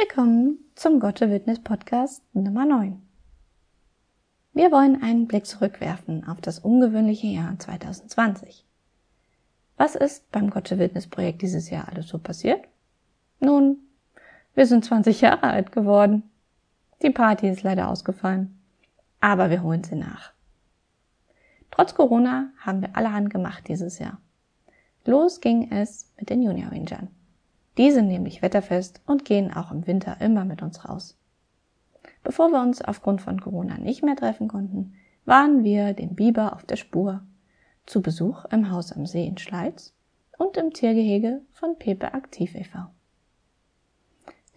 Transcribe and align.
Willkommen 0.00 0.58
zum 0.76 1.00
Gotte 1.00 1.28
Witness 1.28 1.58
Podcast 1.58 2.22
Nummer 2.32 2.64
9. 2.64 3.02
Wir 4.52 4.70
wollen 4.70 5.02
einen 5.02 5.26
Blick 5.26 5.44
zurückwerfen 5.44 6.24
auf 6.28 6.40
das 6.40 6.60
ungewöhnliche 6.60 7.26
Jahr 7.26 7.58
2020. 7.58 8.64
Was 9.76 9.96
ist 9.96 10.30
beim 10.30 10.50
Gotte 10.50 10.78
Witness 10.78 11.08
Projekt 11.08 11.42
dieses 11.42 11.68
Jahr 11.68 11.88
alles 11.88 12.06
so 12.06 12.18
passiert? 12.18 12.68
Nun, 13.40 13.78
wir 14.54 14.66
sind 14.66 14.84
20 14.84 15.20
Jahre 15.20 15.48
alt 15.48 15.72
geworden. 15.72 16.22
Die 17.02 17.10
Party 17.10 17.48
ist 17.48 17.64
leider 17.64 17.88
ausgefallen. 17.88 18.56
Aber 19.18 19.50
wir 19.50 19.64
holen 19.64 19.82
sie 19.82 19.96
nach. 19.96 20.32
Trotz 21.72 21.96
Corona 21.96 22.52
haben 22.58 22.82
wir 22.82 22.96
allerhand 22.96 23.30
gemacht 23.30 23.66
dieses 23.66 23.98
Jahr. 23.98 24.20
Los 25.04 25.40
ging 25.40 25.72
es 25.72 26.08
mit 26.16 26.30
den 26.30 26.42
Junior 26.42 26.70
Rangern. 26.70 27.08
Die 27.78 27.92
sind 27.92 28.08
nämlich 28.08 28.42
wetterfest 28.42 29.00
und 29.06 29.24
gehen 29.24 29.54
auch 29.54 29.70
im 29.70 29.86
Winter 29.86 30.20
immer 30.20 30.44
mit 30.44 30.62
uns 30.62 30.88
raus. 30.88 31.16
Bevor 32.24 32.50
wir 32.50 32.60
uns 32.60 32.82
aufgrund 32.82 33.22
von 33.22 33.40
Corona 33.40 33.78
nicht 33.78 34.02
mehr 34.02 34.16
treffen 34.16 34.48
konnten, 34.48 34.94
waren 35.24 35.62
wir 35.62 35.92
dem 35.92 36.14
Biber 36.14 36.54
auf 36.54 36.64
der 36.64 36.76
Spur. 36.76 37.22
Zu 37.86 38.02
Besuch 38.02 38.44
im 38.46 38.70
Haus 38.70 38.92
am 38.92 39.06
See 39.06 39.26
in 39.26 39.38
Schleiz 39.38 39.94
und 40.36 40.56
im 40.56 40.72
Tiergehege 40.72 41.40
von 41.52 41.78
Pepe 41.78 42.12
Aktiv 42.14 42.54
e.V. 42.54 42.78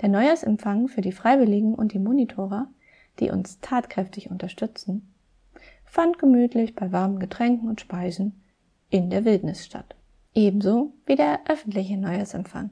Der 0.01 0.09
Neujahrsempfang 0.09 0.87
für 0.87 1.01
die 1.01 1.11
Freiwilligen 1.11 1.75
und 1.75 1.93
die 1.93 1.99
Monitorer, 1.99 2.67
die 3.19 3.29
uns 3.29 3.59
tatkräftig 3.59 4.31
unterstützen, 4.31 5.13
fand 5.85 6.17
gemütlich 6.17 6.75
bei 6.75 6.91
warmen 6.91 7.19
Getränken 7.19 7.69
und 7.69 7.81
Speisen 7.81 8.41
in 8.89 9.09
der 9.11 9.25
Wildnis 9.25 9.65
statt. 9.65 9.95
Ebenso 10.33 10.93
wie 11.05 11.15
der 11.15 11.41
öffentliche 11.47 11.97
Neujahrsempfang. 11.97 12.71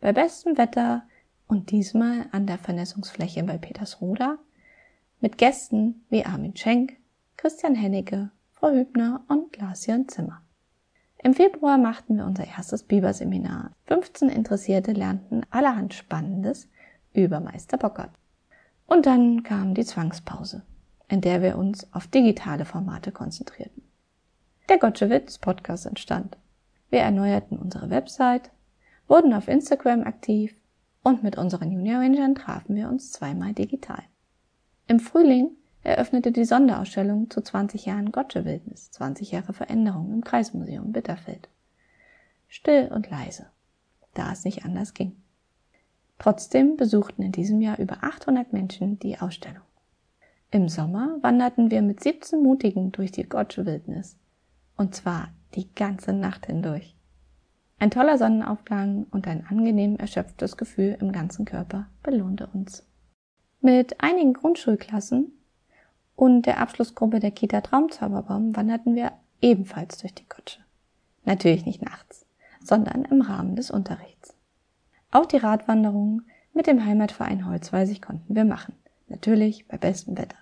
Bei 0.00 0.12
bestem 0.12 0.56
Wetter 0.56 1.02
und 1.48 1.70
diesmal 1.70 2.26
an 2.30 2.46
der 2.46 2.58
Vernässungsfläche 2.58 3.42
bei 3.42 3.58
Petersroda 3.58 4.38
mit 5.20 5.38
Gästen 5.38 6.04
wie 6.08 6.24
Armin 6.24 6.56
Schenk, 6.56 6.96
Christian 7.36 7.74
Hennecke, 7.74 8.30
Frau 8.52 8.70
Hübner 8.70 9.24
und 9.28 9.56
Lars-Jörn 9.56 10.08
Zimmer. 10.08 10.42
Im 11.20 11.34
Februar 11.34 11.78
machten 11.78 12.16
wir 12.16 12.26
unser 12.26 12.46
erstes 12.46 12.84
Biberseminar. 12.84 13.72
15 13.86 14.28
Interessierte 14.28 14.92
lernten 14.92 15.42
allerhand 15.50 15.94
Spannendes 15.94 16.68
über 17.12 17.40
Meister 17.40 17.76
Bockert. 17.76 18.10
Und 18.86 19.06
dann 19.06 19.42
kam 19.42 19.74
die 19.74 19.84
Zwangspause, 19.84 20.62
in 21.08 21.20
der 21.20 21.42
wir 21.42 21.58
uns 21.58 21.92
auf 21.92 22.06
digitale 22.06 22.64
Formate 22.64 23.10
konzentrierten. 23.10 23.82
Der 24.68 24.78
Gottschewitz 24.78 25.38
Podcast 25.38 25.86
entstand. 25.86 26.36
Wir 26.90 27.00
erneuerten 27.00 27.58
unsere 27.58 27.90
Website, 27.90 28.50
wurden 29.08 29.34
auf 29.34 29.48
Instagram 29.48 30.04
aktiv 30.04 30.54
und 31.02 31.22
mit 31.22 31.36
unseren 31.36 31.72
Junior 31.72 32.00
Rangern 32.00 32.34
trafen 32.34 32.76
wir 32.76 32.88
uns 32.88 33.10
zweimal 33.10 33.54
digital. 33.54 34.02
Im 34.86 35.00
Frühling 35.00 35.50
eröffnete 35.82 36.32
die 36.32 36.44
Sonderausstellung 36.44 37.30
zu 37.30 37.40
20 37.40 37.86
Jahren 37.86 38.12
Gottschewildnis, 38.12 38.90
20 38.92 39.32
Jahre 39.32 39.52
Veränderung 39.52 40.12
im 40.12 40.22
Kreismuseum 40.22 40.92
Bitterfeld. 40.92 41.48
Still 42.46 42.90
und 42.94 43.10
leise, 43.10 43.46
da 44.14 44.32
es 44.32 44.44
nicht 44.44 44.64
anders 44.64 44.94
ging. 44.94 45.16
Trotzdem 46.18 46.76
besuchten 46.76 47.22
in 47.22 47.32
diesem 47.32 47.60
Jahr 47.60 47.78
über 47.78 48.02
800 48.02 48.52
Menschen 48.52 48.98
die 48.98 49.18
Ausstellung. 49.18 49.62
Im 50.50 50.68
Sommer 50.68 51.18
wanderten 51.20 51.70
wir 51.70 51.82
mit 51.82 52.02
17 52.02 52.42
Mutigen 52.42 52.90
durch 52.90 53.12
die 53.12 53.28
Gottschewildnis. 53.28 54.16
Und 54.76 54.94
zwar 54.94 55.28
die 55.54 55.72
ganze 55.74 56.12
Nacht 56.12 56.46
hindurch. 56.46 56.97
Ein 57.80 57.90
toller 57.92 58.18
Sonnenaufgang 58.18 59.06
und 59.10 59.28
ein 59.28 59.46
angenehm 59.46 59.96
erschöpftes 59.96 60.56
Gefühl 60.56 60.96
im 61.00 61.12
ganzen 61.12 61.44
Körper 61.44 61.86
belohnte 62.02 62.48
uns. 62.52 62.84
Mit 63.60 64.02
einigen 64.02 64.32
Grundschulklassen 64.32 65.32
und 66.16 66.46
der 66.46 66.58
Abschlussgruppe 66.58 67.20
der 67.20 67.30
Kita 67.30 67.60
Traumzauberbaum 67.60 68.56
wanderten 68.56 68.96
wir 68.96 69.12
ebenfalls 69.40 69.98
durch 69.98 70.12
die 70.12 70.26
Kutsche. 70.26 70.60
Natürlich 71.24 71.66
nicht 71.66 71.80
nachts, 71.80 72.26
sondern 72.60 73.04
im 73.04 73.20
Rahmen 73.20 73.54
des 73.54 73.70
Unterrichts. 73.70 74.34
Auch 75.12 75.26
die 75.26 75.36
Radwanderung 75.36 76.22
mit 76.54 76.66
dem 76.66 76.84
Heimatverein 76.84 77.46
Holzweisig 77.46 78.02
konnten 78.02 78.34
wir 78.34 78.44
machen. 78.44 78.74
Natürlich 79.06 79.68
bei 79.68 79.78
bestem 79.78 80.18
Wetter. 80.18 80.36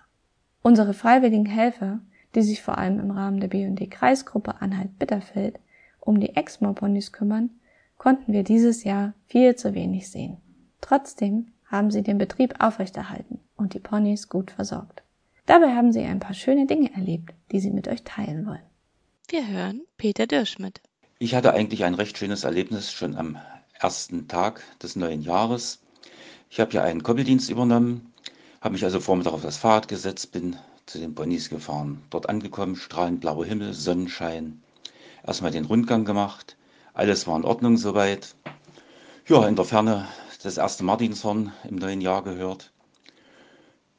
Unsere 0.63 0.93
freiwilligen 0.93 1.45
Helfer, 1.45 1.99
die 2.33 2.41
sich 2.41 2.63
vor 2.63 2.79
allem 2.79 2.99
im 2.99 3.11
Rahmen 3.11 3.39
der 3.39 3.47
B&D 3.47 3.87
Kreisgruppe 3.87 4.59
Anhalt-Bitterfeld 4.59 5.59
um 6.07 6.19
die 6.19 6.35
Exmoor-Ponys 6.35 7.11
kümmern, 7.11 7.49
konnten 7.97 8.31
wir 8.31 8.43
dieses 8.43 8.83
Jahr 8.83 9.13
viel 9.27 9.55
zu 9.55 9.73
wenig 9.73 10.09
sehen. 10.09 10.37
Trotzdem 10.81 11.47
haben 11.65 11.91
sie 11.91 12.01
den 12.01 12.17
Betrieb 12.17 12.55
aufrechterhalten 12.59 13.39
und 13.57 13.73
die 13.73 13.79
Ponys 13.79 14.29
gut 14.29 14.51
versorgt. 14.51 15.03
Dabei 15.45 15.75
haben 15.75 15.91
sie 15.91 16.01
ein 16.01 16.19
paar 16.19 16.33
schöne 16.33 16.65
Dinge 16.65 16.93
erlebt, 16.93 17.33
die 17.51 17.59
sie 17.59 17.71
mit 17.71 17.87
euch 17.87 18.03
teilen 18.03 18.45
wollen. 18.45 18.63
Wir 19.27 19.47
hören 19.47 19.81
Peter 19.97 20.27
Dürschmidt. 20.27 20.81
Ich 21.19 21.35
hatte 21.35 21.53
eigentlich 21.53 21.83
ein 21.83 21.95
recht 21.95 22.17
schönes 22.17 22.43
Erlebnis 22.43 22.91
schon 22.91 23.15
am 23.15 23.37
ersten 23.73 24.27
Tag 24.27 24.63
des 24.81 24.95
neuen 24.95 25.21
Jahres. 25.21 25.79
Ich 26.49 26.59
habe 26.59 26.71
ja 26.71 26.83
einen 26.83 27.03
Koppeldienst 27.03 27.49
übernommen, 27.49 28.13
habe 28.61 28.73
mich 28.73 28.83
also 28.83 28.99
vormittag 28.99 29.33
auf 29.33 29.41
das 29.41 29.57
Fahrrad 29.57 29.87
gesetzt, 29.87 30.31
bin 30.31 30.55
zu 30.85 30.99
den 30.99 31.15
Ponys 31.15 31.49
gefahren. 31.49 32.01
Dort 32.09 32.29
angekommen, 32.29 32.77
strahlend 32.77 33.19
blauer 33.19 33.45
Himmel, 33.45 33.73
Sonnenschein, 33.73 34.61
erstmal 35.25 35.51
den 35.51 35.65
Rundgang 35.65 36.05
gemacht. 36.05 36.57
Alles 36.93 37.27
war 37.27 37.37
in 37.37 37.45
Ordnung 37.45 37.77
soweit. 37.77 38.35
Ja, 39.27 39.47
in 39.47 39.55
der 39.55 39.65
Ferne 39.65 40.07
das 40.43 40.57
erste 40.57 40.83
Martinshorn 40.83 41.51
im 41.69 41.75
neuen 41.75 42.01
Jahr 42.01 42.23
gehört. 42.23 42.71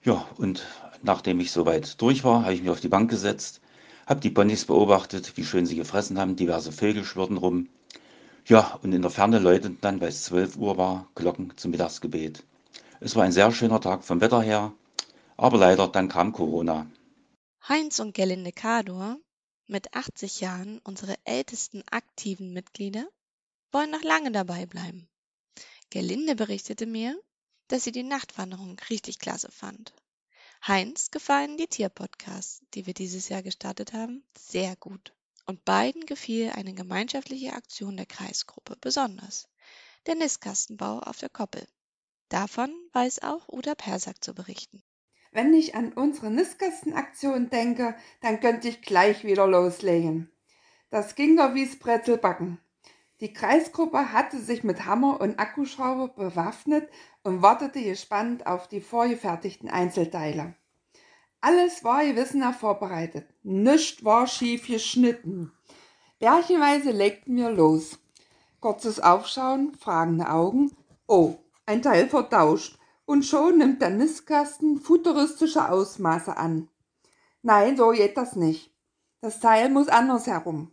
Ja, 0.03 0.27
und 0.37 0.67
nachdem 1.03 1.41
ich 1.41 1.51
soweit 1.51 2.01
durch 2.01 2.25
war, 2.25 2.43
habe 2.43 2.55
ich 2.55 2.63
mich 2.63 2.71
auf 2.71 2.81
die 2.81 2.89
Bank 2.89 3.11
gesetzt, 3.11 3.61
habe 4.07 4.21
die 4.21 4.31
Ponys 4.31 4.65
beobachtet, 4.65 5.37
wie 5.37 5.45
schön 5.45 5.67
sie 5.67 5.77
gefressen 5.77 6.19
haben, 6.19 6.37
diverse 6.37 6.73
Vögel 6.73 7.05
schwirrten 7.05 7.37
rum. 7.37 7.69
Ja, 8.47 8.79
und 8.83 8.93
in 8.93 9.03
der 9.03 9.11
Ferne 9.11 9.39
läuteten 9.39 9.79
dann, 9.81 10.01
weil 10.01 10.09
es 10.09 10.25
12 10.25 10.57
Uhr 10.57 10.79
war, 10.79 11.09
Glocken 11.15 11.53
zum 11.57 11.73
Mittagsgebet. 11.73 12.43
Es 13.01 13.15
war 13.15 13.25
ein 13.25 13.33
sehr 13.33 13.53
schöner 13.53 13.81
Tag 13.81 14.05
vom 14.05 14.21
Wetter 14.21 14.41
her, 14.41 14.73
aber 15.37 15.59
leider 15.59 15.89
dann 15.89 16.09
kam 16.09 16.33
Corona. 16.33 16.87
Heinz 17.69 17.99
und 18.01 18.15
Gelinde 18.15 18.53
Kador 18.53 19.19
mit 19.69 19.95
80 19.95 20.41
Jahren 20.41 20.79
unsere 20.81 21.17
ältesten 21.25 21.83
aktiven 21.89 22.53
Mitglieder, 22.53 23.09
wollen 23.71 23.91
noch 23.91 24.03
lange 24.03 24.33
dabei 24.33 24.67
bleiben. 24.67 25.09
Gerlinde 25.91 26.35
berichtete 26.35 26.87
mir, 26.87 27.19
dass 27.69 27.85
sie 27.85 27.93
die 27.93 28.03
Nachtwanderung 28.03 28.79
richtig 28.91 29.19
klasse 29.19 29.51
fand. 29.51 29.95
Heinz 30.67 31.11
gefallen 31.11 31.57
die 31.57 31.69
Tierpodcasts, 31.69 32.63
die 32.75 32.87
wir 32.87 32.95
dieses 32.95 33.29
Jahr 33.29 33.43
gestartet 33.43 33.93
haben, 33.93 34.25
sehr 34.37 34.75
gut. 34.77 35.15
Und 35.47 35.65
beiden 35.65 36.05
gefiel 36.05 36.51
eine 36.51 36.75
gemeinschaftliche 36.75 37.53
Aktion 37.53 37.97
der 37.97 38.07
Kreisgruppe 38.07 38.77
besonders, 38.81 39.49
der 40.07 40.15
Nistkastenbau 40.15 40.99
auf 40.99 41.19
der 41.19 41.31
Koppel. 41.31 41.67
Davon 42.29 42.71
weiß 42.93 43.23
auch 43.23 43.49
Uda 43.49 43.75
Persak 43.75 44.23
zu 44.23 44.35
berichten. 44.35 44.83
Wenn 45.39 45.55
ich 45.55 45.77
an 45.77 45.93
unsere 45.93 46.33
Nistkästenaktion 46.33 47.49
denke, 47.49 47.95
dann 48.21 48.41
könnte 48.41 48.67
ich 48.67 48.83
gleich 48.83 49.23
wieder 49.23 49.47
loslegen. 49.47 50.33
Das 50.91 51.15
ging 51.15 51.37
doch 51.37 51.55
wie's 51.55 51.79
Brezelbacken. 51.79 52.59
Die 53.21 53.33
Kreisgruppe 53.33 54.13
hatte 54.13 54.41
sich 54.41 54.65
mit 54.65 54.85
Hammer 54.85 55.21
und 55.21 55.39
Akkuschrauber 55.39 56.09
bewaffnet 56.09 56.89
und 57.23 57.41
wartete 57.41 57.81
gespannt 57.81 58.49
auf 58.49 58.67
die 58.67 58.81
vorgefertigten 58.81 59.71
Einzelteile. 59.71 60.57
Alles 61.41 61.85
war 61.85 62.05
gewissenhaft 62.05 62.59
vorbereitet. 62.59 63.29
Nichts 63.45 64.05
war 64.05 64.27
schief 64.27 64.67
geschnitten. 64.67 65.53
Bärchenweise 66.19 66.91
legten 66.91 67.37
wir 67.37 67.51
los. 67.51 68.01
Kurzes 68.59 68.99
Aufschauen, 68.99 69.77
fragende 69.77 70.31
Augen. 70.31 70.73
Oh, 71.07 71.37
ein 71.65 71.81
Teil 71.81 72.09
vertauscht 72.09 72.78
und 73.09 73.25
schon 73.25 73.57
nimmt 73.57 73.81
der 73.81 73.89
Nistkasten 73.89 74.83
futuristische 74.83 75.71
Ausmaße 75.71 76.37
an. 76.37 76.69
Nein, 77.41 77.75
so 77.75 77.89
geht 77.89 78.19
das 78.19 78.37
nicht. 78.37 78.71
Das 79.23 79.41
Teil 79.41 79.71
muss 79.71 79.89
anders 79.89 80.27
herum. 80.27 80.73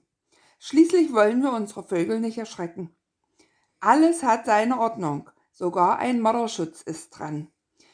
Schließlich 0.59 1.13
wollen 1.13 1.41
wir 1.41 1.53
unsere 1.53 1.83
Vögel 1.83 2.19
nicht 2.19 2.37
erschrecken. 2.37 2.93
Alles 3.79 4.21
hat 4.21 4.45
seine 4.45 4.81
Ordnung. 4.81 5.29
Sogar 5.53 5.97
ein 5.99 6.19
Mörderschutz 6.19 6.81
ist 6.81 7.11
dran. 7.11 7.47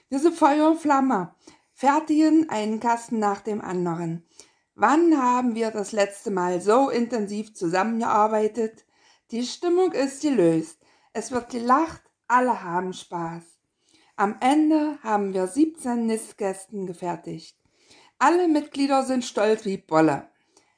Wir 0.09 0.17
sind 0.17 0.35
Feuer 0.35 0.71
und 0.71 0.79
Flamme, 0.79 1.35
fertigen 1.71 2.49
einen 2.49 2.79
Kasten 2.79 3.19
nach 3.19 3.41
dem 3.41 3.61
anderen. 3.61 4.25
Wann 4.73 5.21
haben 5.21 5.53
wir 5.53 5.69
das 5.69 5.91
letzte 5.91 6.31
Mal 6.31 6.61
so 6.61 6.89
intensiv 6.89 7.53
zusammengearbeitet? 7.53 8.87
Die 9.29 9.45
Stimmung 9.45 9.91
ist 9.91 10.23
gelöst. 10.23 10.79
Es 11.13 11.31
wird 11.31 11.51
gelacht, 11.51 12.01
alle 12.27 12.63
haben 12.63 12.94
Spaß. 12.94 13.60
Am 14.21 14.35
Ende 14.39 15.00
haben 15.01 15.33
wir 15.33 15.47
17 15.47 16.06
Nistkästen 16.06 16.85
gefertigt. 16.85 17.57
Alle 18.19 18.47
Mitglieder 18.47 19.03
sind 19.03 19.25
stolz 19.25 19.65
wie 19.65 19.77
Bolle. 19.77 20.29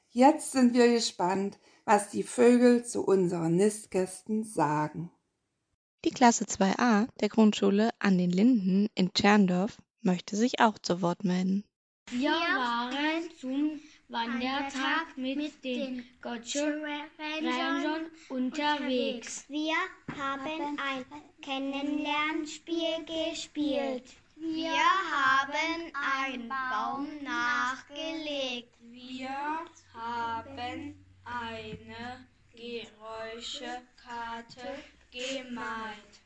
Jetzt 0.08 0.52
sind 0.52 0.72
wir 0.72 0.90
gespannt, 0.90 1.58
was 1.84 2.08
die 2.08 2.22
Vögel 2.22 2.86
zu 2.86 3.04
unseren 3.04 3.56
Nistkästen 3.56 4.44
sagen. 4.44 5.10
Die 6.06 6.10
Klasse 6.10 6.46
2a 6.46 7.06
der 7.20 7.28
Grundschule 7.28 7.90
an 7.98 8.16
den 8.16 8.30
Linden 8.30 8.88
in 8.94 9.12
Tscherndorf 9.12 9.76
möchte 10.00 10.36
sich 10.36 10.60
auch 10.60 10.78
zu 10.78 11.02
Wort 11.02 11.22
melden. 11.22 11.64
Wir 12.12 12.30
waren 12.30 13.28
zum 13.38 13.78
Wandertag 14.08 15.16
mit 15.16 15.64
den 15.64 16.04
Gottsche 16.20 16.82
Rangern 17.18 18.10
unterwegs. 18.28 19.46
Wir 19.48 19.76
haben 20.14 20.78
ein 20.78 21.06
Kennenlernspiel 21.40 23.02
gespielt. 23.06 24.04
Wir 24.36 24.74
haben 24.74 25.90
einen 26.28 26.48
Baum 26.48 27.08
nachgelegt. 27.22 28.76
Wir 28.80 29.64
haben 29.94 31.02
eine 31.24 32.26
Geräuschekarte 32.54 34.84
gemalt. 35.10 36.20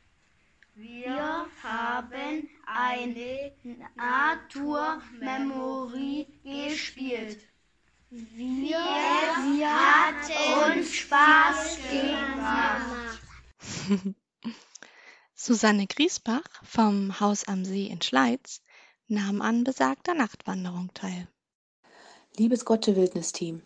Wir 0.75 1.47
haben 1.63 2.49
eine 2.67 3.53
Naturmemory 3.95 6.27
gespielt. 6.45 7.48
Wir, 8.11 8.79
Wir 9.59 9.69
hatten 9.69 10.79
uns 10.79 10.95
Spaß 10.95 11.79
gemacht. 11.91 13.21
Susanne 15.35 15.87
Griesbach 15.87 16.49
vom 16.63 17.21
Haus 17.21 17.47
am 17.47 17.67
See 17.67 17.87
in 17.87 18.01
Schleiz 18.01 18.63
nahm 19.09 19.43
an 19.43 19.63
besagter 19.63 20.15
Nachtwanderung 20.15 20.91
teil. 20.95 21.29
Liebes 22.39 22.65
Gottsche 22.65 22.97
Wildnisteam, 22.97 23.61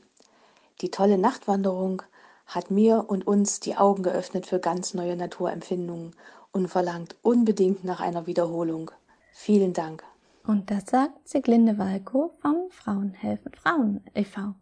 die 0.80 0.90
tolle 0.90 1.18
Nachtwanderung 1.18 2.02
hat 2.44 2.72
mir 2.72 3.04
und 3.08 3.24
uns 3.24 3.60
die 3.60 3.76
Augen 3.76 4.02
geöffnet 4.02 4.46
für 4.46 4.58
ganz 4.58 4.92
neue 4.92 5.14
Naturempfindungen 5.14 6.16
und 6.50 6.66
verlangt 6.66 7.14
unbedingt 7.22 7.84
nach 7.84 8.00
einer 8.00 8.26
Wiederholung. 8.26 8.90
Vielen 9.32 9.72
Dank. 9.72 10.02
Und 10.44 10.70
das 10.70 10.86
sagt 10.86 11.28
Siglinde 11.28 11.78
Walko 11.78 12.32
vom 12.40 12.68
Frauen 12.70 13.14
helfen 13.14 13.52
Frauen 13.54 14.00
e.V. 14.14 14.54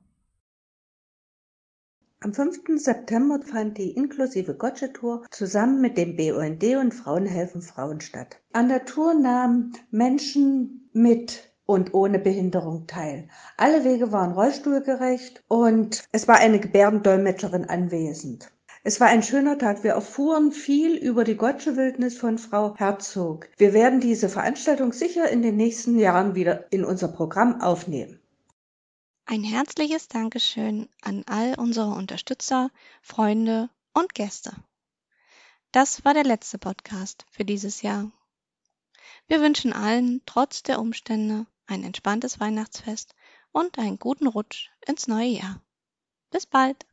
Am 2.22 2.34
5. 2.34 2.64
September 2.76 3.40
fand 3.40 3.78
die 3.78 3.92
inklusive 3.92 4.54
Gotcha-Tour 4.54 5.24
zusammen 5.30 5.80
mit 5.80 5.96
dem 5.96 6.16
BUND 6.16 6.62
und 6.76 6.92
Frauen 6.92 7.24
helfen 7.24 7.62
Frauen 7.62 8.02
statt. 8.02 8.42
An 8.52 8.68
der 8.68 8.84
Tour 8.84 9.14
nahmen 9.14 9.72
Menschen 9.90 10.90
mit 10.92 11.50
und 11.64 11.94
ohne 11.94 12.18
Behinderung 12.18 12.86
teil. 12.86 13.28
Alle 13.56 13.84
Wege 13.84 14.12
waren 14.12 14.32
rollstuhlgerecht 14.32 15.42
und 15.48 16.04
es 16.12 16.28
war 16.28 16.36
eine 16.36 16.60
Gebärdendolmetscherin 16.60 17.64
anwesend. 17.64 18.52
Es 18.82 18.98
war 18.98 19.08
ein 19.08 19.22
schöner 19.22 19.58
Tag. 19.58 19.84
Wir 19.84 19.92
erfuhren 19.92 20.52
viel 20.52 20.96
über 20.96 21.24
die 21.24 21.36
Gottsche-Wildnis 21.36 22.16
von 22.16 22.38
Frau 22.38 22.74
Herzog. 22.76 23.48
Wir 23.58 23.74
werden 23.74 24.00
diese 24.00 24.30
Veranstaltung 24.30 24.92
sicher 24.92 25.28
in 25.28 25.42
den 25.42 25.56
nächsten 25.56 25.98
Jahren 25.98 26.34
wieder 26.34 26.72
in 26.72 26.86
unser 26.86 27.08
Programm 27.08 27.60
aufnehmen. 27.60 28.20
Ein 29.26 29.44
herzliches 29.44 30.08
Dankeschön 30.08 30.88
an 31.02 31.24
all 31.26 31.56
unsere 31.58 31.90
Unterstützer, 31.90 32.70
Freunde 33.02 33.68
und 33.92 34.14
Gäste. 34.14 34.52
Das 35.72 36.04
war 36.06 36.14
der 36.14 36.24
letzte 36.24 36.58
Podcast 36.58 37.26
für 37.30 37.44
dieses 37.44 37.82
Jahr. 37.82 38.10
Wir 39.28 39.42
wünschen 39.42 39.74
allen 39.74 40.22
trotz 40.24 40.62
der 40.62 40.80
Umstände 40.80 41.46
ein 41.66 41.84
entspanntes 41.84 42.40
Weihnachtsfest 42.40 43.14
und 43.52 43.78
einen 43.78 43.98
guten 43.98 44.26
Rutsch 44.26 44.70
ins 44.86 45.06
neue 45.06 45.28
Jahr. 45.28 45.60
Bis 46.30 46.46
bald! 46.46 46.86